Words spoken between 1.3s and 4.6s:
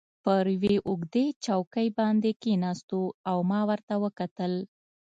چوکۍ باندې کښېناستو او ما ورته وکتل.